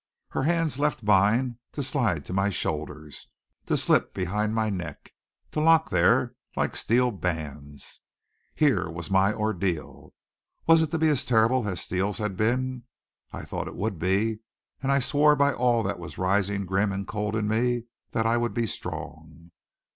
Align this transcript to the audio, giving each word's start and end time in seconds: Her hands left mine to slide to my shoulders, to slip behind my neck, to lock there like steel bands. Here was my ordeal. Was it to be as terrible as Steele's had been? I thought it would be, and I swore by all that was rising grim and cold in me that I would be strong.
Her 0.29 0.41
hands 0.41 0.79
left 0.79 1.03
mine 1.03 1.59
to 1.73 1.83
slide 1.83 2.25
to 2.25 2.33
my 2.33 2.49
shoulders, 2.49 3.27
to 3.67 3.77
slip 3.77 4.15
behind 4.15 4.55
my 4.55 4.71
neck, 4.71 5.13
to 5.51 5.59
lock 5.59 5.91
there 5.91 6.33
like 6.55 6.75
steel 6.75 7.11
bands. 7.11 8.01
Here 8.55 8.89
was 8.89 9.11
my 9.11 9.31
ordeal. 9.31 10.15
Was 10.65 10.81
it 10.81 10.89
to 10.89 10.97
be 10.97 11.09
as 11.09 11.23
terrible 11.23 11.67
as 11.69 11.81
Steele's 11.81 12.17
had 12.17 12.35
been? 12.35 12.85
I 13.31 13.43
thought 13.43 13.67
it 13.67 13.75
would 13.75 13.99
be, 13.99 14.39
and 14.81 14.91
I 14.91 14.97
swore 14.97 15.35
by 15.35 15.53
all 15.53 15.83
that 15.83 15.99
was 15.99 16.17
rising 16.17 16.65
grim 16.65 16.91
and 16.91 17.05
cold 17.05 17.35
in 17.35 17.47
me 17.47 17.83
that 18.09 18.25
I 18.25 18.37
would 18.37 18.55
be 18.55 18.65
strong. 18.65 19.51